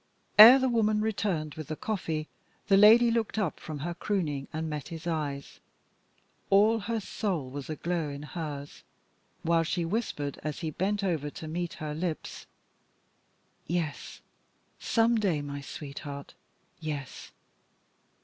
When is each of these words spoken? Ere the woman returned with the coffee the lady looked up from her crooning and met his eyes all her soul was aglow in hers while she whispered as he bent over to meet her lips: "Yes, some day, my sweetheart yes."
Ere 0.39 0.57
the 0.57 0.67
woman 0.67 0.99
returned 0.99 1.53
with 1.53 1.67
the 1.67 1.75
coffee 1.75 2.27
the 2.69 2.75
lady 2.75 3.11
looked 3.11 3.37
up 3.37 3.59
from 3.59 3.77
her 3.85 3.93
crooning 3.93 4.47
and 4.51 4.67
met 4.67 4.87
his 4.87 5.05
eyes 5.05 5.59
all 6.49 6.79
her 6.79 6.99
soul 6.99 7.51
was 7.51 7.69
aglow 7.69 8.09
in 8.09 8.23
hers 8.23 8.81
while 9.43 9.61
she 9.61 9.85
whispered 9.85 10.39
as 10.43 10.61
he 10.61 10.71
bent 10.71 11.03
over 11.03 11.29
to 11.29 11.47
meet 11.47 11.73
her 11.73 11.93
lips: 11.93 12.47
"Yes, 13.67 14.21
some 14.79 15.19
day, 15.19 15.39
my 15.39 15.61
sweetheart 15.61 16.33
yes." 16.79 17.29